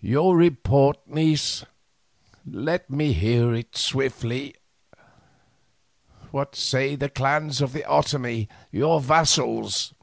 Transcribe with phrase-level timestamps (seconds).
[0.00, 1.64] Your report, niece;
[2.44, 4.56] let me hear it swiftly.
[6.32, 9.94] What say the clans of the Otomie, your vassals?"